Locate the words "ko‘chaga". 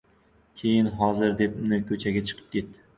1.93-2.29